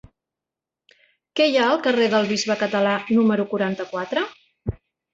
Què 1.41 1.47
hi 1.51 1.59
ha 1.59 1.67
al 1.75 1.83
carrer 1.89 2.09
del 2.15 2.27
Bisbe 2.33 2.59
Català 2.65 2.97
número 3.21 3.49
quaranta-quatre? 3.55 4.29